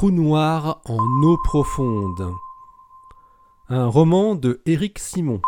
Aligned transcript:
trou 0.00 0.10
noir 0.10 0.80
en 0.86 1.22
eau 1.22 1.36
profonde. 1.36 2.34
Un 3.68 3.86
roman 3.86 4.34
de 4.34 4.62
Éric 4.64 4.98
Simon. 4.98 5.42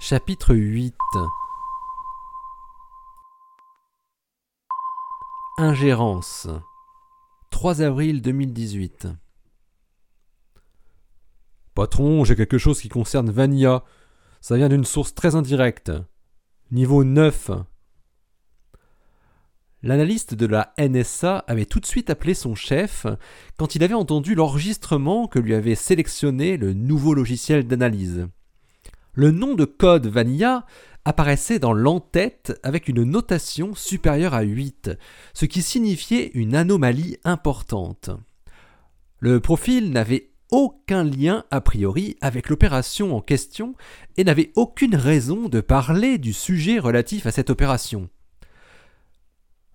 Chapitre 0.00 0.56
8 0.56 0.92
Ingérence 5.58 6.48
3 7.50 7.82
avril 7.82 8.22
2018 8.22 9.06
Patron, 11.76 12.24
j'ai 12.24 12.34
quelque 12.34 12.58
chose 12.58 12.80
qui 12.80 12.88
concerne 12.88 13.30
Vania. 13.30 13.84
Ça 14.40 14.56
vient 14.56 14.68
d'une 14.68 14.84
source 14.84 15.14
très 15.14 15.36
indirecte. 15.36 15.92
Niveau 16.72 17.04
9. 17.04 17.52
L'analyste 19.86 20.34
de 20.34 20.46
la 20.46 20.74
NSA 20.80 21.44
avait 21.46 21.64
tout 21.64 21.78
de 21.78 21.86
suite 21.86 22.10
appelé 22.10 22.34
son 22.34 22.56
chef 22.56 23.06
quand 23.56 23.76
il 23.76 23.84
avait 23.84 23.94
entendu 23.94 24.34
l'enregistrement 24.34 25.28
que 25.28 25.38
lui 25.38 25.54
avait 25.54 25.76
sélectionné 25.76 26.56
le 26.56 26.72
nouveau 26.72 27.14
logiciel 27.14 27.68
d'analyse. 27.68 28.26
Le 29.12 29.30
nom 29.30 29.54
de 29.54 29.64
code 29.64 30.08
Vanilla 30.08 30.66
apparaissait 31.04 31.60
dans 31.60 31.72
l'entête 31.72 32.58
avec 32.64 32.88
une 32.88 33.04
notation 33.04 33.76
supérieure 33.76 34.34
à 34.34 34.42
8, 34.42 34.90
ce 35.34 35.44
qui 35.44 35.62
signifiait 35.62 36.32
une 36.34 36.56
anomalie 36.56 37.18
importante. 37.22 38.10
Le 39.20 39.38
profil 39.38 39.92
n'avait 39.92 40.30
aucun 40.50 41.04
lien 41.04 41.44
a 41.52 41.60
priori 41.60 42.16
avec 42.20 42.48
l'opération 42.48 43.16
en 43.16 43.20
question 43.20 43.76
et 44.16 44.24
n'avait 44.24 44.50
aucune 44.56 44.96
raison 44.96 45.48
de 45.48 45.60
parler 45.60 46.18
du 46.18 46.32
sujet 46.32 46.80
relatif 46.80 47.26
à 47.26 47.30
cette 47.30 47.50
opération. 47.50 48.08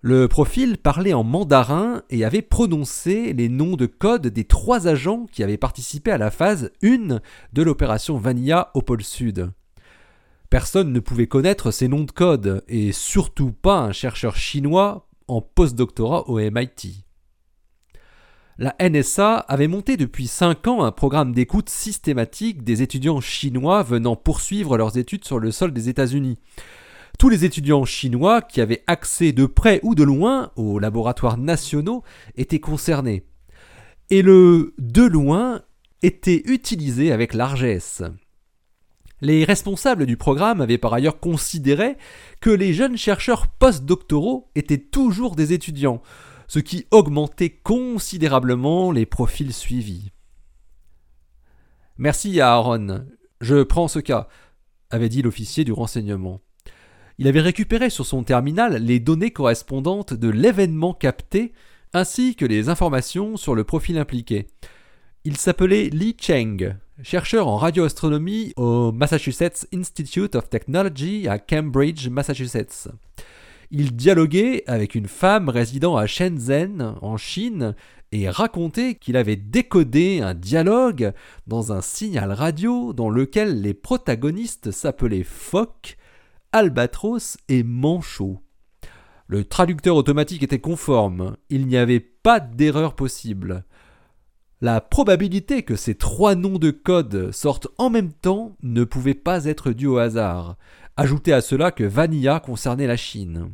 Le 0.04 0.26
profil 0.26 0.78
parlait 0.78 1.12
en 1.12 1.22
mandarin 1.22 2.02
et 2.10 2.24
avait 2.24 2.42
prononcé 2.42 3.32
les 3.34 3.48
noms 3.48 3.76
de 3.76 3.86
code 3.86 4.26
des 4.26 4.42
trois 4.42 4.88
agents 4.88 5.26
qui 5.30 5.44
avaient 5.44 5.56
participé 5.56 6.10
à 6.10 6.18
la 6.18 6.32
phase 6.32 6.72
1 6.82 7.20
de 7.52 7.62
l'opération 7.62 8.18
Vanilla 8.18 8.72
au 8.74 8.82
pôle 8.82 9.04
Sud. 9.04 9.52
Personne 10.50 10.92
ne 10.92 10.98
pouvait 10.98 11.28
connaître 11.28 11.70
ces 11.70 11.86
noms 11.86 12.02
de 12.02 12.10
code, 12.10 12.64
et 12.66 12.90
surtout 12.90 13.52
pas 13.52 13.78
un 13.78 13.92
chercheur 13.92 14.34
chinois 14.34 15.06
en 15.28 15.40
postdoctorat 15.40 16.28
au 16.28 16.40
MIT. 16.40 17.04
La 18.58 18.74
NSA 18.80 19.36
avait 19.36 19.68
monté 19.68 19.96
depuis 19.96 20.26
5 20.26 20.66
ans 20.66 20.82
un 20.82 20.90
programme 20.90 21.32
d'écoute 21.32 21.70
systématique 21.70 22.64
des 22.64 22.82
étudiants 22.82 23.20
chinois 23.20 23.84
venant 23.84 24.16
poursuivre 24.16 24.76
leurs 24.76 24.98
études 24.98 25.24
sur 25.24 25.38
le 25.38 25.52
sol 25.52 25.72
des 25.72 25.88
États-Unis 25.88 26.40
tous 27.22 27.28
les 27.28 27.44
étudiants 27.44 27.84
chinois 27.84 28.42
qui 28.42 28.60
avaient 28.60 28.82
accès 28.88 29.30
de 29.30 29.46
près 29.46 29.78
ou 29.84 29.94
de 29.94 30.02
loin 30.02 30.50
aux 30.56 30.80
laboratoires 30.80 31.38
nationaux 31.38 32.02
étaient 32.36 32.58
concernés. 32.58 33.22
Et 34.10 34.22
le 34.22 34.74
de 34.78 35.04
loin 35.04 35.62
était 36.02 36.42
utilisé 36.46 37.12
avec 37.12 37.32
largesse. 37.32 38.02
Les 39.20 39.44
responsables 39.44 40.04
du 40.04 40.16
programme 40.16 40.60
avaient 40.60 40.78
par 40.78 40.94
ailleurs 40.94 41.20
considéré 41.20 41.96
que 42.40 42.50
les 42.50 42.74
jeunes 42.74 42.96
chercheurs 42.96 43.46
postdoctoraux 43.46 44.50
étaient 44.56 44.78
toujours 44.78 45.36
des 45.36 45.52
étudiants, 45.52 46.02
ce 46.48 46.58
qui 46.58 46.86
augmentait 46.90 47.50
considérablement 47.50 48.90
les 48.90 49.06
profils 49.06 49.52
suivis. 49.52 50.10
Merci 51.98 52.40
à 52.40 52.54
Aaron, 52.54 53.06
je 53.40 53.62
prends 53.62 53.86
ce 53.86 54.00
cas, 54.00 54.26
avait 54.90 55.08
dit 55.08 55.22
l'officier 55.22 55.62
du 55.62 55.70
renseignement. 55.70 56.40
Il 57.18 57.28
avait 57.28 57.40
récupéré 57.40 57.90
sur 57.90 58.06
son 58.06 58.22
terminal 58.22 58.82
les 58.82 59.00
données 59.00 59.30
correspondantes 59.30 60.14
de 60.14 60.28
l'événement 60.28 60.94
capté 60.94 61.52
ainsi 61.92 62.34
que 62.34 62.44
les 62.44 62.68
informations 62.68 63.36
sur 63.36 63.54
le 63.54 63.64
profil 63.64 63.98
impliqué. 63.98 64.46
Il 65.24 65.36
s'appelait 65.36 65.88
Li 65.90 66.16
Cheng, 66.18 66.74
chercheur 67.02 67.48
en 67.48 67.56
radioastronomie 67.56 68.52
au 68.56 68.92
Massachusetts 68.92 69.66
Institute 69.72 70.34
of 70.34 70.48
Technology 70.48 71.28
à 71.28 71.38
Cambridge, 71.38 72.08
Massachusetts. 72.08 72.88
Il 73.70 73.94
dialoguait 73.94 74.64
avec 74.66 74.94
une 74.94 75.08
femme 75.08 75.48
résidant 75.48 75.96
à 75.96 76.06
Shenzhen, 76.06 76.96
en 77.00 77.16
Chine, 77.16 77.74
et 78.10 78.28
racontait 78.28 78.94
qu'il 78.96 79.16
avait 79.16 79.36
décodé 79.36 80.20
un 80.20 80.34
dialogue 80.34 81.12
dans 81.46 81.72
un 81.72 81.80
signal 81.80 82.32
radio 82.32 82.92
dans 82.92 83.08
lequel 83.08 83.62
les 83.62 83.74
protagonistes 83.74 84.70
s'appelaient 84.70 85.24
Phoque 85.24 85.96
albatros 86.52 87.36
et 87.48 87.62
manchot. 87.62 88.40
Le 89.26 89.44
traducteur 89.44 89.96
automatique 89.96 90.42
était 90.42 90.60
conforme, 90.60 91.36
il 91.48 91.66
n'y 91.66 91.76
avait 91.76 92.00
pas 92.00 92.40
d'erreur 92.40 92.94
possible. 92.94 93.64
La 94.60 94.80
probabilité 94.80 95.62
que 95.62 95.74
ces 95.74 95.96
trois 95.96 96.34
noms 96.34 96.58
de 96.58 96.70
code 96.70 97.32
sortent 97.32 97.68
en 97.78 97.90
même 97.90 98.12
temps 98.12 98.56
ne 98.62 98.84
pouvait 98.84 99.14
pas 99.14 99.46
être 99.46 99.72
due 99.72 99.88
au 99.88 99.98
hasard. 99.98 100.56
Ajoutez 100.96 101.32
à 101.32 101.40
cela 101.40 101.72
que 101.72 101.82
Vanilla 101.82 102.38
concernait 102.38 102.86
la 102.86 102.96
Chine. 102.96 103.50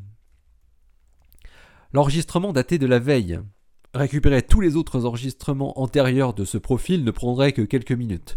L'enregistrement 1.92 2.52
datait 2.52 2.78
de 2.78 2.86
la 2.86 2.98
veille. 2.98 3.40
Récupérer 3.94 4.42
tous 4.42 4.60
les 4.60 4.76
autres 4.76 5.06
enregistrements 5.06 5.80
antérieurs 5.80 6.34
de 6.34 6.44
ce 6.44 6.58
profil 6.58 7.04
ne 7.04 7.10
prendrait 7.10 7.52
que 7.52 7.62
quelques 7.62 7.92
minutes. 7.92 8.36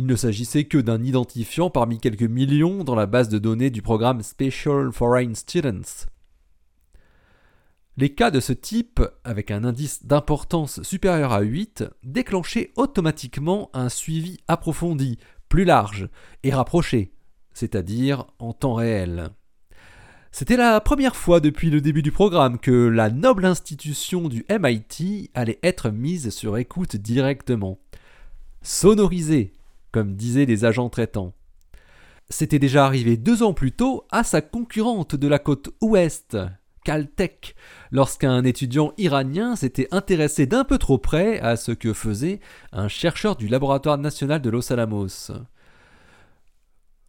Il 0.00 0.06
ne 0.06 0.16
s'agissait 0.16 0.64
que 0.64 0.78
d'un 0.78 1.04
identifiant 1.04 1.68
parmi 1.68 1.98
quelques 1.98 2.22
millions 2.22 2.84
dans 2.84 2.94
la 2.94 3.04
base 3.04 3.28
de 3.28 3.36
données 3.36 3.68
du 3.68 3.82
programme 3.82 4.22
Special 4.22 4.90
Foreign 4.94 5.34
Students. 5.34 6.06
Les 7.98 8.14
cas 8.14 8.30
de 8.30 8.40
ce 8.40 8.54
type, 8.54 9.02
avec 9.24 9.50
un 9.50 9.62
indice 9.62 10.06
d'importance 10.06 10.82
supérieur 10.82 11.34
à 11.34 11.42
8, 11.42 11.84
déclenchaient 12.02 12.70
automatiquement 12.76 13.68
un 13.74 13.90
suivi 13.90 14.38
approfondi, 14.48 15.18
plus 15.50 15.66
large 15.66 16.08
et 16.44 16.50
rapproché, 16.50 17.12
c'est-à-dire 17.52 18.24
en 18.38 18.54
temps 18.54 18.72
réel. 18.72 19.28
C'était 20.32 20.56
la 20.56 20.80
première 20.80 21.14
fois 21.14 21.40
depuis 21.40 21.68
le 21.68 21.82
début 21.82 22.00
du 22.00 22.10
programme 22.10 22.58
que 22.58 22.88
la 22.88 23.10
noble 23.10 23.44
institution 23.44 24.30
du 24.30 24.46
MIT 24.48 25.28
allait 25.34 25.60
être 25.62 25.90
mise 25.90 26.30
sur 26.30 26.56
écoute 26.56 26.96
directement. 26.96 27.78
Sonorisée, 28.62 29.52
comme 29.92 30.14
disaient 30.14 30.46
les 30.46 30.64
agents 30.64 30.90
traitants. 30.90 31.34
C'était 32.28 32.58
déjà 32.58 32.86
arrivé 32.86 33.16
deux 33.16 33.42
ans 33.42 33.54
plus 33.54 33.72
tôt 33.72 34.04
à 34.10 34.22
sa 34.22 34.40
concurrente 34.40 35.16
de 35.16 35.26
la 35.26 35.38
côte 35.38 35.70
ouest, 35.80 36.36
Caltech, 36.84 37.54
lorsqu'un 37.90 38.44
étudiant 38.44 38.92
iranien 38.96 39.56
s'était 39.56 39.88
intéressé 39.90 40.46
d'un 40.46 40.64
peu 40.64 40.78
trop 40.78 40.98
près 40.98 41.40
à 41.40 41.56
ce 41.56 41.72
que 41.72 41.92
faisait 41.92 42.40
un 42.72 42.88
chercheur 42.88 43.36
du 43.36 43.48
laboratoire 43.48 43.98
national 43.98 44.40
de 44.40 44.50
Los 44.50 44.72
Alamos. 44.72 45.32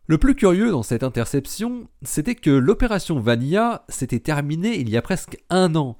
Le 0.07 0.17
plus 0.17 0.35
curieux 0.35 0.71
dans 0.71 0.83
cette 0.83 1.03
interception, 1.03 1.87
c'était 2.01 2.35
que 2.35 2.49
l'opération 2.49 3.19
Vanilla 3.19 3.85
s'était 3.87 4.19
terminée 4.19 4.77
il 4.77 4.89
y 4.89 4.97
a 4.97 5.01
presque 5.01 5.37
un 5.49 5.75
an. 5.75 5.97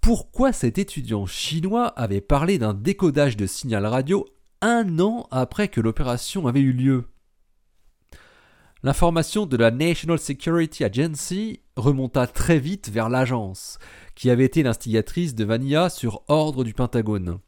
Pourquoi 0.00 0.52
cet 0.52 0.78
étudiant 0.78 1.26
chinois 1.26 1.88
avait 1.88 2.22
parlé 2.22 2.58
d'un 2.58 2.74
décodage 2.74 3.36
de 3.36 3.46
signal 3.46 3.86
radio 3.86 4.26
un 4.62 4.98
an 4.98 5.26
après 5.30 5.68
que 5.68 5.80
l'opération 5.80 6.46
avait 6.46 6.60
eu 6.60 6.72
lieu. 6.72 7.04
L'information 8.82 9.44
de 9.44 9.56
la 9.56 9.70
National 9.70 10.18
Security 10.18 10.84
Agency 10.84 11.60
remonta 11.76 12.26
très 12.26 12.58
vite 12.58 12.88
vers 12.88 13.10
l'agence, 13.10 13.78
qui 14.14 14.30
avait 14.30 14.44
été 14.44 14.62
l'instigatrice 14.62 15.34
de 15.34 15.44
Vanilla 15.44 15.90
sur 15.90 16.22
ordre 16.28 16.64
du 16.64 16.72
Pentagone. 16.72 17.40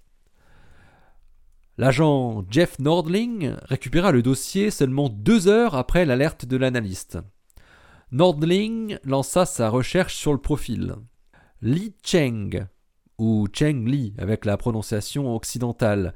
L'agent 1.79 2.45
Jeff 2.51 2.79
Nordling 2.79 3.55
récupéra 3.63 4.13
le 4.13 4.23
dossier 4.23 4.71
seulement 4.71 5.09
deux 5.09 5.49
heures 5.49 5.75
après 5.75 6.05
l'alerte 6.05 6.45
de 6.45 6.59
l'analyste. 6.59 7.19
Nordling 8.11 8.99
lança 9.05 9.47
sa 9.47 9.71
recherche 9.71 10.15
sur 10.15 10.33
le 10.33 10.39
profil. 10.39 10.97
Li 11.63 11.95
Cheng, 12.03 12.67
ou 13.17 13.47
Cheng 13.55 13.87
Li 13.87 14.13
avec 14.19 14.45
la 14.45 14.59
prononciation 14.59 15.35
occidentale, 15.35 16.13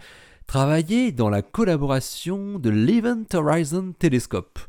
travaillait 0.47 1.13
dans 1.13 1.29
la 1.29 1.43
collaboration 1.43 2.59
de 2.59 2.71
l'Event 2.71 3.25
Horizon 3.35 3.93
Telescope. 3.99 4.61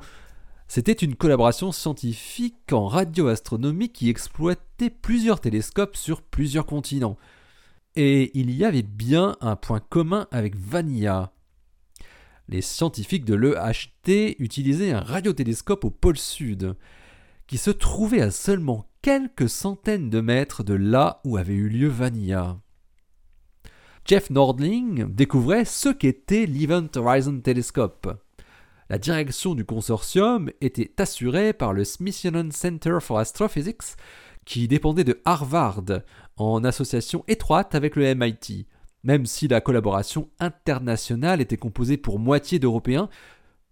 C'était 0.68 0.91
une 0.91 1.15
collaboration 1.15 1.71
scientifique 1.71 2.74
en 2.74 2.88
radioastronomie 2.88 3.89
qui 3.89 4.09
exploitait 4.09 4.89
plusieurs 4.89 5.39
télescopes 5.39 5.95
sur 5.95 6.21
plusieurs 6.21 6.65
continents. 6.65 7.18
Et 7.95 8.38
il 8.38 8.51
y 8.51 8.65
avait 8.65 8.81
bien 8.83 9.38
un 9.39 9.56
point 9.56 9.79
commun 9.79 10.27
avec 10.31 10.56
Vanilla. 10.56 11.31
Les 12.50 12.62
scientifiques 12.62 13.25
de 13.25 13.35
l'EHT 13.35 14.35
utilisaient 14.39 14.91
un 14.91 15.01
radiotélescope 15.01 15.85
au 15.85 15.89
pôle 15.89 16.18
sud, 16.18 16.75
qui 17.45 17.57
se 17.57 17.71
trouvait 17.71 18.21
à 18.21 18.31
seulement 18.31 18.85
quelques 19.01 19.50
centaines 19.50 20.09
de 20.09 20.21
mètres 20.21 20.63
de 20.63 20.73
là 20.73 21.21
où 21.23 21.38
avait 21.38 21.53
eu 21.53 21.69
lieu 21.69 21.88
Vanilla. 21.88 22.57
Jeff 24.07 24.30
Nordling 24.30 25.13
découvrait 25.13 25.65
ce 25.65 25.89
qu'était 25.89 26.45
l'Event 26.45 26.88
Horizon 26.95 27.42
Telescope. 27.42 28.07
La 28.89 28.98
direction 28.98 29.54
du 29.54 29.65
consortium 29.65 30.50
était 30.62 30.94
assurée 30.95 31.51
par 31.51 31.74
le 31.74 31.83
Smithsonian 31.83 32.50
Center 32.51 33.00
for 33.01 33.19
Astrophysics, 33.19 33.98
qui 34.45 34.69
dépendait 34.69 35.04
de 35.04 35.19
Harvard, 35.25 35.83
en 36.38 36.63
association 36.63 37.25
étroite 37.27 37.75
avec 37.75 37.98
le 37.98 38.15
MIT, 38.15 38.65
même 39.04 39.25
si 39.25 39.50
la 39.50 39.59
collaboration 39.59 40.30
internationale 40.39 41.42
était 41.42 41.57
composée 41.57 41.98
pour 41.98 42.18
moitié 42.18 42.59
d'Européens, 42.59 43.09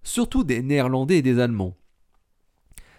surtout 0.04 0.44
des 0.44 0.62
Néerlandais 0.62 1.20
et 1.20 1.22
des 1.22 1.40
Allemands. 1.40 1.78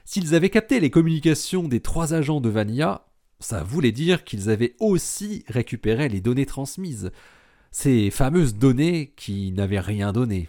S'ils 0.06 0.34
avaient 0.34 0.48
capté 0.48 0.80
les 0.80 0.88
communications 0.88 1.68
des 1.68 1.80
trois 1.80 2.14
agents 2.14 2.40
de 2.40 2.48
Vanilla, 2.48 3.05
ça 3.38 3.62
voulait 3.62 3.92
dire 3.92 4.24
qu'ils 4.24 4.50
avaient 4.50 4.74
aussi 4.80 5.44
récupéré 5.48 6.08
les 6.08 6.20
données 6.20 6.46
transmises, 6.46 7.10
ces 7.70 8.10
fameuses 8.10 8.54
données 8.54 9.12
qui 9.16 9.52
n'avaient 9.52 9.80
rien 9.80 10.12
donné. 10.12 10.48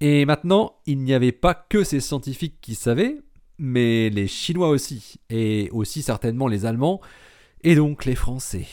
Et 0.00 0.24
maintenant, 0.24 0.76
il 0.86 1.00
n'y 1.00 1.12
avait 1.12 1.32
pas 1.32 1.54
que 1.54 1.84
ces 1.84 2.00
scientifiques 2.00 2.58
qui 2.62 2.74
savaient, 2.74 3.18
mais 3.58 4.08
les 4.08 4.26
Chinois 4.26 4.70
aussi, 4.70 5.16
et 5.28 5.68
aussi 5.72 6.00
certainement 6.00 6.48
les 6.48 6.64
Allemands, 6.64 7.02
et 7.62 7.74
donc 7.74 8.06
les 8.06 8.14
Français. 8.14 8.66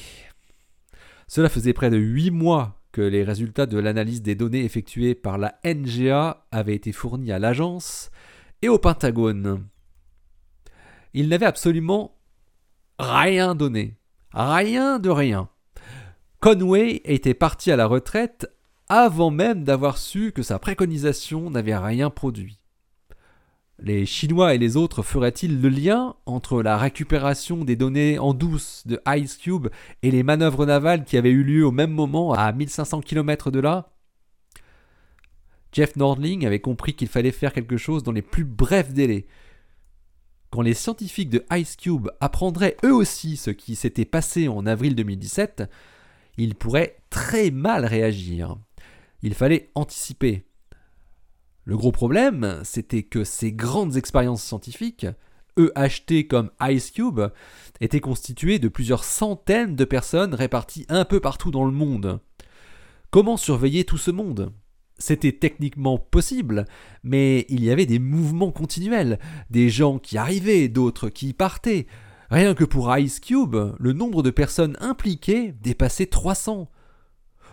Cela 1.28 1.50
faisait 1.50 1.74
près 1.74 1.90
de 1.90 1.98
huit 1.98 2.32
mois 2.32 2.80
que 2.94 3.02
les 3.02 3.26
résultats 3.26 3.66
de 3.66 3.78
l'analyse 3.78 4.22
des 4.22 4.36
données 4.36 4.64
effectuées 4.64 5.14
par 5.14 5.38
la 5.38 5.60
NGA 5.66 6.48
avaient 6.52 6.76
été 6.76 6.94
fournis 6.94 7.34
à 7.34 7.40
l'agence 7.40 8.10
et 8.62 8.70
au 8.70 8.80
Pentagone. 8.80 9.68
Ils 11.18 11.30
n'avaient 11.30 11.48
absolument 11.48 12.16
rien 13.00 13.56
donné. 13.56 13.96
Rien 14.34 15.00
de 15.00 15.10
rien. 15.10 15.50
Conway 16.42 17.02
était 17.06 17.34
parti 17.34 17.72
à 17.72 17.76
la 17.76 17.88
retraite 17.88 18.48
avant 18.88 19.32
même 19.32 19.64
d'avoir 19.64 19.98
su 19.98 20.32
que 20.32 20.44
sa 20.44 20.60
préconisation 20.60 21.50
n'avait 21.50 21.76
rien 21.76 22.12
produit. 22.12 22.60
Les 23.80 24.06
Chinois 24.06 24.54
et 24.54 24.60
les 24.60 24.78
autres 24.78 25.02
feraient-ils 25.02 25.60
le 25.60 25.70
lien 25.70 26.14
entre 26.28 26.62
la 26.62 26.78
récupération 26.78 27.66
des 27.66 27.76
données 27.76 28.20
en 28.20 28.36
douce 28.36 28.84
de 28.86 29.02
Ice 29.16 29.38
Cube 29.38 29.70
et 30.04 30.12
les 30.12 30.22
manœuvres 30.22 30.68
navales 30.68 31.04
qui 31.04 31.18
avaient 31.18 31.32
eu 31.32 31.44
lieu 31.44 31.66
au 31.66 31.72
même 31.72 31.92
moment 31.92 32.34
à 32.34 32.52
1500 32.52 33.02
km 33.02 33.50
de 33.50 33.60
là? 33.60 33.90
Jeff 35.72 35.96
Nordling 35.96 36.46
avait 36.46 36.62
compris 36.62 36.94
qu'il 36.94 37.08
fallait 37.08 37.32
faire 37.32 37.54
quelque 37.54 37.78
chose 37.78 38.04
dans 38.04 38.12
les 38.12 38.22
plus 38.22 38.46
brefs 38.46 38.94
délais. 38.94 39.26
Quand 40.50 40.62
les 40.62 40.74
scientifiques 40.74 41.30
de 41.30 41.46
Ice 41.52 41.76
Cube 41.76 42.10
apprendraient 42.20 42.78
eux 42.86 42.94
aussi 42.94 43.38
ce 43.38 43.52
qui 43.52 43.76
s'était 43.76 44.06
passé 44.06 44.48
en 44.48 44.66
avril 44.66 44.96
2017, 44.96 45.64
ils 46.38 46.56
pourraient 46.56 46.98
très 47.10 47.52
mal 47.52 47.86
réagir. 47.86 48.58
Il 49.24 49.34
fallait 49.34 49.72
anticiper. 49.76 50.46
Le 51.66 51.76
gros 51.76 51.92
problème, 51.92 52.62
c'était 52.64 53.04
que 53.04 53.24
ces 53.24 53.52
grandes 53.52 53.98
expériences 53.98 54.44
scientifiques, 54.44 55.08
eux 55.60 55.72
achetées 55.76 56.28
comme 56.28 56.52
Ice 56.62 56.92
Cube, 56.92 57.22
étaient 57.82 58.00
constituées 58.00 58.60
de 58.60 58.70
plusieurs 58.70 59.04
centaines 59.04 59.76
de 59.76 59.84
personnes 59.84 60.34
réparties 60.34 60.86
un 60.88 61.04
peu 61.04 61.20
partout 61.20 61.52
dans 61.52 61.66
le 61.66 61.72
monde. 61.72 62.22
Comment 63.10 63.36
surveiller 63.36 63.84
tout 63.84 63.98
ce 63.98 64.12
monde? 64.12 64.54
C'était 64.98 65.34
techniquement 65.34 65.98
possible, 65.98 66.66
mais 67.04 67.46
il 67.50 67.64
y 67.64 67.72
avait 67.72 67.86
des 67.86 68.00
mouvements 68.00 68.52
continuels, 68.52 69.20
des 69.50 69.70
gens 69.70 70.00
qui 70.00 70.18
arrivaient, 70.18 70.68
d'autres 70.68 71.10
qui 71.10 71.34
partaient. 71.34 71.88
Rien 72.30 72.56
que 72.56 72.66
pour 72.66 72.96
Ice 72.98 73.20
Cube, 73.20 73.56
le 73.78 73.94
nombre 73.94 74.24
de 74.24 74.32
personnes 74.32 74.78
impliquées 74.80 75.54
dépassait 75.62 76.08
300 76.08 76.70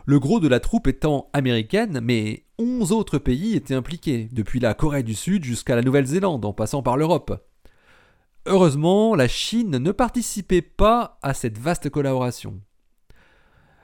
le 0.07 0.19
gros 0.19 0.41
de 0.41 0.49
la 0.49 0.61
troupe 0.61 0.87
étant 0.87 1.31
américaine, 1.33 2.01
mais 2.03 2.45
11 2.59 2.93
autres 2.93 3.19
pays 3.19 3.55
étaient 3.55 3.75
impliqués, 3.75 4.29
depuis 4.33 4.61
la 4.61 4.75
Corée 4.75 5.03
du 5.03 5.15
Sud 5.15 5.45
jusqu'à 5.45 5.77
la 5.77 5.83
Nouvelle-Zélande, 5.83 6.45
en 6.45 6.53
passant 6.53 6.83
par 6.83 6.97
l'Europe. 6.97 7.43
Heureusement, 8.47 9.15
la 9.15 9.29
Chine 9.29 9.79
ne 9.79 9.93
participait 9.93 10.63
pas 10.63 11.19
à 11.23 11.33
cette 11.33 11.59
vaste 11.59 11.89
collaboration. 11.89 12.61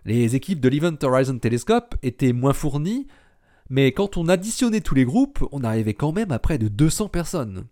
Les 0.04 0.36
équipes 0.36 0.60
de 0.60 0.68
l'Event 0.68 0.96
Horizon 1.02 1.38
Telescope 1.38 1.94
étaient 2.02 2.34
moins 2.34 2.52
fournies, 2.52 3.06
mais 3.70 3.92
quand 3.92 4.16
on 4.16 4.28
additionnait 4.28 4.80
tous 4.80 4.96
les 4.96 5.04
groupes, 5.04 5.46
on 5.52 5.62
arrivait 5.62 5.94
quand 5.94 6.12
même 6.12 6.32
à 6.32 6.40
près 6.40 6.58
de 6.58 6.68
200 6.68 7.08
personnes. 7.08 7.66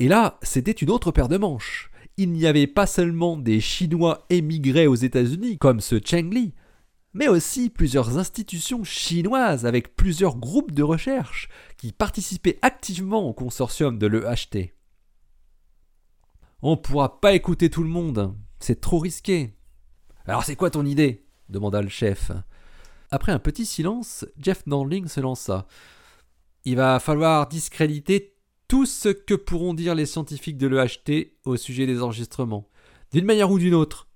Et 0.00 0.08
là, 0.08 0.38
c'était 0.42 0.72
une 0.72 0.90
autre 0.90 1.12
paire 1.12 1.28
de 1.28 1.38
manches. 1.38 1.90
Il 2.16 2.32
n'y 2.32 2.46
avait 2.46 2.66
pas 2.66 2.86
seulement 2.86 3.36
des 3.36 3.60
Chinois 3.60 4.26
émigrés 4.28 4.88
aux 4.88 4.94
États-Unis, 4.96 5.58
comme 5.58 5.80
ce 5.80 6.00
Cheng 6.04 6.34
Li, 6.34 6.52
mais 7.12 7.28
aussi 7.28 7.70
plusieurs 7.70 8.18
institutions 8.18 8.82
chinoises 8.82 9.66
avec 9.66 9.94
plusieurs 9.94 10.36
groupes 10.36 10.72
de 10.72 10.82
recherche 10.82 11.48
qui 11.76 11.92
participaient 11.92 12.58
activement 12.60 13.28
au 13.28 13.32
consortium 13.32 13.98
de 13.98 14.08
l'EHT. 14.08 14.74
On 16.60 16.72
ne 16.72 16.76
pourra 16.76 17.20
pas 17.20 17.34
écouter 17.34 17.70
tout 17.70 17.84
le 17.84 17.88
monde, 17.88 18.34
c'est 18.58 18.80
trop 18.80 18.98
risqué. 18.98 19.54
Alors 20.26 20.42
c'est 20.42 20.56
quoi 20.56 20.70
ton 20.70 20.84
idée? 20.84 21.24
demanda 21.48 21.82
le 21.82 21.88
chef. 21.88 22.32
Après 23.14 23.30
un 23.30 23.38
petit 23.38 23.64
silence, 23.64 24.26
Jeff 24.40 24.66
Norling 24.66 25.06
se 25.06 25.20
lança. 25.20 25.68
Il 26.64 26.74
va 26.74 26.98
falloir 26.98 27.46
discréditer 27.46 28.34
tout 28.66 28.86
ce 28.86 29.08
que 29.08 29.34
pourront 29.34 29.72
dire 29.72 29.94
les 29.94 30.04
scientifiques 30.04 30.58
de 30.58 30.66
l'EHT 30.66 31.36
au 31.44 31.56
sujet 31.56 31.86
des 31.86 32.02
enregistrements, 32.02 32.68
d'une 33.12 33.24
manière 33.24 33.52
ou 33.52 33.60
d'une 33.60 33.74
autre, 33.74 34.08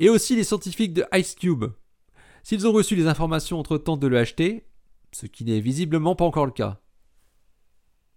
et 0.00 0.08
aussi 0.08 0.34
les 0.34 0.42
scientifiques 0.42 0.92
de 0.92 1.04
Ice 1.14 1.36
Cube, 1.36 1.66
s'ils 2.42 2.66
ont 2.66 2.72
reçu 2.72 2.96
les 2.96 3.06
informations 3.06 3.60
entre-temps 3.60 3.96
de 3.96 4.08
l'EHT, 4.08 4.64
ce 5.12 5.26
qui 5.26 5.44
n'est 5.44 5.60
visiblement 5.60 6.16
pas 6.16 6.24
encore 6.24 6.46
le 6.46 6.50
cas. 6.50 6.80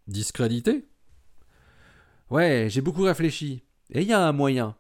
Discrédité 0.08 0.88
Ouais, 2.32 2.66
j'ai 2.72 2.82
beaucoup 2.82 3.04
réfléchi. 3.04 3.62
Et 3.92 4.02
il 4.02 4.08
y 4.08 4.14
a 4.14 4.28
un 4.28 4.32
moyen, 4.32 4.76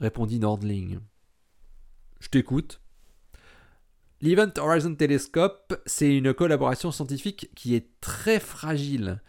répondit 0.00 0.40
Nordling. 0.40 0.98
Je 2.18 2.26
t'écoute. 2.26 2.80
L'Event 4.22 4.52
Horizon 4.56 4.94
Telescope, 4.94 5.74
c'est 5.84 6.16
une 6.16 6.32
collaboration 6.32 6.92
scientifique 6.92 7.50
qui 7.56 7.74
est 7.74 7.88
très 8.00 8.38
fragile. 8.38 9.20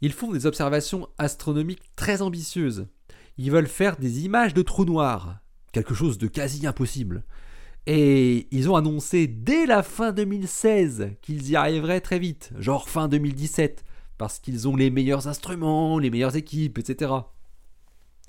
Ils 0.00 0.12
font 0.12 0.32
des 0.32 0.44
observations 0.44 1.08
astronomiques 1.18 1.94
très 1.94 2.20
ambitieuses. 2.20 2.88
Ils 3.36 3.52
veulent 3.52 3.68
faire 3.68 3.96
des 3.96 4.24
images 4.24 4.54
de 4.54 4.62
trous 4.62 4.84
noirs, 4.84 5.38
quelque 5.70 5.94
chose 5.94 6.18
de 6.18 6.26
quasi 6.26 6.66
impossible. 6.66 7.22
Et 7.86 8.48
ils 8.50 8.68
ont 8.68 8.74
annoncé 8.74 9.28
dès 9.28 9.66
la 9.66 9.84
fin 9.84 10.10
2016 10.10 11.12
qu'ils 11.22 11.48
y 11.48 11.54
arriveraient 11.54 12.00
très 12.00 12.18
vite, 12.18 12.50
genre 12.58 12.88
fin 12.88 13.06
2017, 13.06 13.84
parce 14.18 14.40
qu'ils 14.40 14.66
ont 14.66 14.74
les 14.74 14.90
meilleurs 14.90 15.28
instruments, 15.28 16.00
les 16.00 16.10
meilleures 16.10 16.34
équipes, 16.34 16.78
etc. 16.78 17.12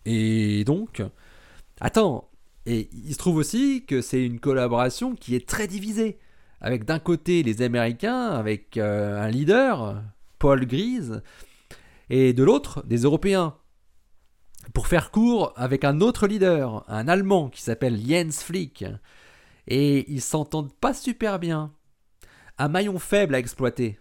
Et 0.05 0.63
donc, 0.65 1.01
attends, 1.81 2.28
et 2.65 2.89
il 2.91 3.13
se 3.13 3.17
trouve 3.17 3.37
aussi 3.37 3.85
que 3.85 4.01
c'est 4.01 4.23
une 4.23 4.39
collaboration 4.39 5.15
qui 5.15 5.35
est 5.35 5.47
très 5.47 5.67
divisée, 5.67 6.19
avec 6.61 6.85
d'un 6.85 6.99
côté 6.99 7.43
les 7.43 7.61
Américains, 7.61 8.27
avec 8.27 8.77
euh, 8.77 9.21
un 9.21 9.29
leader, 9.29 10.03
Paul 10.39 10.65
Grise, 10.65 11.21
et 12.09 12.33
de 12.33 12.43
l'autre 12.43 12.85
des 12.85 12.99
Européens. 12.99 13.55
Pour 14.73 14.87
faire 14.87 15.11
court, 15.11 15.53
avec 15.55 15.83
un 15.83 16.01
autre 16.01 16.27
leader, 16.27 16.83
un 16.89 17.07
Allemand 17.07 17.49
qui 17.49 17.61
s'appelle 17.61 17.99
Jens 18.05 18.43
Flick, 18.43 18.85
et 19.67 20.11
ils 20.11 20.21
s'entendent 20.21 20.73
pas 20.73 20.93
super 20.93 21.39
bien. 21.39 21.73
Un 22.57 22.67
maillon 22.67 22.99
faible 22.99 23.35
à 23.35 23.39
exploiter. 23.39 23.99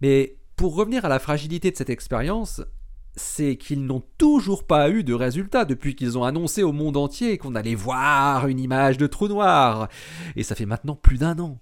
Mais 0.00 0.38
pour 0.56 0.76
revenir 0.76 1.04
à 1.04 1.08
la 1.08 1.18
fragilité 1.18 1.70
de 1.70 1.76
cette 1.76 1.90
expérience, 1.90 2.62
c'est 3.16 3.56
qu'ils 3.56 3.84
n'ont 3.84 4.02
toujours 4.18 4.66
pas 4.66 4.90
eu 4.90 5.04
de 5.04 5.14
résultats 5.14 5.64
depuis 5.64 5.94
qu'ils 5.94 6.18
ont 6.18 6.24
annoncé 6.24 6.62
au 6.62 6.72
monde 6.72 6.96
entier 6.96 7.38
qu'on 7.38 7.54
allait 7.54 7.74
voir 7.74 8.48
une 8.48 8.58
image 8.58 8.98
de 8.98 9.06
trou 9.06 9.28
noir. 9.28 9.88
Et 10.36 10.42
ça 10.42 10.54
fait 10.54 10.66
maintenant 10.66 10.96
plus 10.96 11.18
d'un 11.18 11.38
an. 11.38 11.60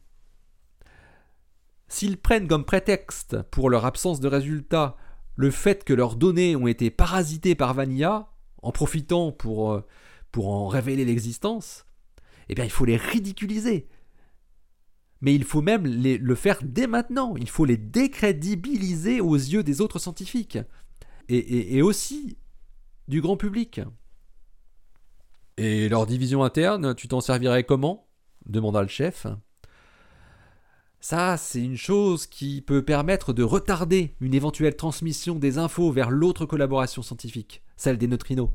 S'ils 1.88 2.16
prennent 2.16 2.48
comme 2.48 2.64
prétexte 2.64 3.42
pour 3.50 3.68
leur 3.68 3.84
absence 3.84 4.18
de 4.20 4.28
résultats 4.28 4.96
le 5.36 5.50
fait 5.50 5.84
que 5.84 5.92
leurs 5.92 6.16
données 6.16 6.56
ont 6.56 6.66
été 6.66 6.90
parasitées 6.90 7.54
par 7.54 7.74
Vanilla, 7.74 8.30
en 8.62 8.72
profitant 8.72 9.32
pour, 9.32 9.72
euh, 9.72 9.84
pour 10.30 10.48
en 10.48 10.68
révéler 10.68 11.04
l'existence, 11.04 11.84
eh 12.48 12.54
bien 12.54 12.64
il 12.64 12.70
faut 12.70 12.84
les 12.84 12.96
ridiculiser. 12.96 13.88
Mais 15.20 15.34
il 15.34 15.44
faut 15.44 15.62
même 15.62 15.86
le 15.86 16.34
faire 16.34 16.58
dès 16.62 16.88
maintenant. 16.88 17.36
Il 17.36 17.48
faut 17.48 17.64
les 17.64 17.76
décrédibiliser 17.76 19.20
aux 19.20 19.36
yeux 19.36 19.62
des 19.62 19.80
autres 19.80 20.00
scientifiques. 20.00 20.58
Et, 21.34 21.80
aussi 21.80 22.36
du 23.08 23.22
grand 23.22 23.38
public. 23.38 23.80
Et 25.56 25.88
leur 25.88 26.06
division 26.06 26.44
interne, 26.44 26.94
tu 26.94 27.08
t'en 27.08 27.20
servirais 27.20 27.64
comment? 27.64 28.06
demanda 28.46 28.82
le 28.82 28.88
chef. 28.88 29.26
Ça, 31.00 31.36
c'est 31.36 31.62
une 31.62 31.76
chose 31.76 32.26
qui 32.26 32.60
peut 32.60 32.84
permettre 32.84 33.32
de 33.32 33.42
retarder 33.42 34.14
une 34.20 34.34
éventuelle 34.34 34.76
transmission 34.76 35.36
des 35.36 35.58
infos 35.58 35.90
vers 35.90 36.10
l'autre 36.10 36.44
collaboration 36.44 37.02
scientifique, 37.02 37.62
celle 37.76 37.98
des 37.98 38.08
neutrinos. 38.08 38.50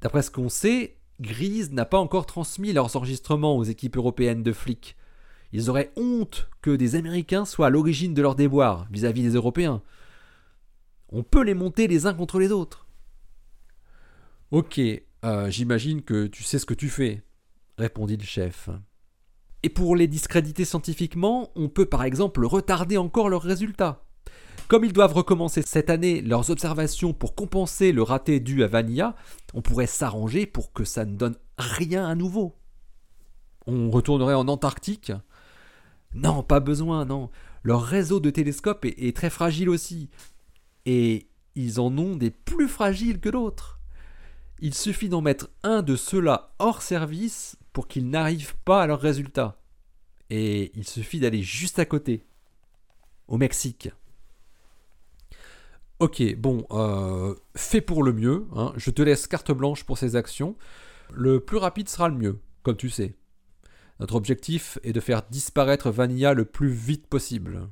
D'après 0.00 0.22
ce 0.22 0.30
qu'on 0.30 0.48
sait, 0.48 0.96
Grise 1.20 1.72
n'a 1.72 1.84
pas 1.84 1.98
encore 1.98 2.26
transmis 2.26 2.72
leurs 2.72 2.96
enregistrements 2.96 3.56
aux 3.56 3.64
équipes 3.64 3.96
européennes 3.96 4.42
de 4.42 4.52
flics. 4.52 4.96
Ils 5.52 5.70
auraient 5.70 5.92
honte 5.96 6.48
que 6.62 6.70
des 6.70 6.94
Américains 6.94 7.44
soient 7.44 7.66
à 7.66 7.70
l'origine 7.70 8.14
de 8.14 8.22
leurs 8.22 8.34
déboires 8.34 8.86
vis-à-vis 8.90 9.22
des 9.22 9.34
Européens. 9.34 9.82
On 11.12 11.22
peut 11.22 11.42
les 11.42 11.54
monter 11.54 11.88
les 11.88 12.06
uns 12.06 12.14
contre 12.14 12.38
les 12.38 12.50
autres. 12.50 12.86
Ok, 14.50 14.80
euh, 15.24 15.50
j'imagine 15.50 16.02
que 16.02 16.26
tu 16.26 16.42
sais 16.42 16.58
ce 16.58 16.64
que 16.64 16.74
tu 16.74 16.88
fais, 16.88 17.22
répondit 17.76 18.16
le 18.16 18.24
chef. 18.24 18.70
Et 19.62 19.68
pour 19.68 19.94
les 19.94 20.08
discréditer 20.08 20.64
scientifiquement, 20.64 21.50
on 21.54 21.68
peut 21.68 21.86
par 21.86 22.02
exemple 22.02 22.44
retarder 22.44 22.96
encore 22.96 23.28
leurs 23.28 23.42
résultats. 23.42 24.04
Comme 24.68 24.84
ils 24.86 24.92
doivent 24.92 25.12
recommencer 25.12 25.60
cette 25.60 25.90
année 25.90 26.22
leurs 26.22 26.50
observations 26.50 27.12
pour 27.12 27.34
compenser 27.34 27.92
le 27.92 28.02
raté 28.02 28.40
dû 28.40 28.64
à 28.64 28.66
Vanilla, 28.66 29.14
on 29.52 29.60
pourrait 29.60 29.86
s'arranger 29.86 30.46
pour 30.46 30.72
que 30.72 30.84
ça 30.84 31.04
ne 31.04 31.14
donne 31.14 31.36
rien 31.58 32.08
à 32.08 32.14
nouveau. 32.14 32.56
On 33.66 33.90
retournerait 33.90 34.34
en 34.34 34.48
Antarctique? 34.48 35.12
Non, 36.14 36.42
pas 36.42 36.60
besoin, 36.60 37.04
non. 37.04 37.30
Leur 37.62 37.82
réseau 37.82 38.18
de 38.18 38.30
télescopes 38.30 38.86
est, 38.86 38.98
est 38.98 39.16
très 39.16 39.30
fragile 39.30 39.68
aussi. 39.68 40.08
Et 40.86 41.28
ils 41.54 41.80
en 41.80 41.96
ont 41.98 42.16
des 42.16 42.30
plus 42.30 42.68
fragiles 42.68 43.20
que 43.20 43.28
d'autres. 43.28 43.78
Il 44.60 44.74
suffit 44.74 45.08
d'en 45.08 45.20
mettre 45.20 45.50
un 45.62 45.82
de 45.82 45.96
ceux-là 45.96 46.54
hors 46.58 46.82
service 46.82 47.56
pour 47.72 47.88
qu'ils 47.88 48.08
n'arrivent 48.08 48.56
pas 48.64 48.82
à 48.82 48.86
leurs 48.86 49.00
résultats. 49.00 49.60
Et 50.30 50.72
il 50.74 50.88
suffit 50.88 51.20
d'aller 51.20 51.42
juste 51.42 51.78
à 51.78 51.84
côté, 51.84 52.24
au 53.28 53.36
Mexique. 53.36 53.90
Ok, 55.98 56.22
bon, 56.36 56.66
euh, 56.70 57.34
fais 57.56 57.80
pour 57.80 58.02
le 58.02 58.12
mieux. 58.12 58.46
hein. 58.56 58.72
Je 58.76 58.90
te 58.90 59.02
laisse 59.02 59.26
carte 59.26 59.52
blanche 59.52 59.84
pour 59.84 59.98
ces 59.98 60.16
actions. 60.16 60.56
Le 61.12 61.38
plus 61.38 61.58
rapide 61.58 61.88
sera 61.88 62.08
le 62.08 62.16
mieux, 62.16 62.40
comme 62.62 62.76
tu 62.76 62.90
sais. 62.90 63.14
Notre 64.00 64.16
objectif 64.16 64.78
est 64.82 64.92
de 64.92 65.00
faire 65.00 65.22
disparaître 65.30 65.90
Vanilla 65.90 66.34
le 66.34 66.44
plus 66.44 66.70
vite 66.70 67.06
possible. 67.06 67.68